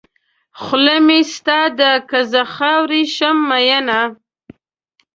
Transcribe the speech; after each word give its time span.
خوله 0.61 0.95
مې 1.05 1.19
ستا 1.33 1.61
ده 1.79 1.91
که 2.09 2.19
زه 2.31 2.41
خاورې 2.55 3.01
شم 3.15 3.37
مینه. 3.49 4.01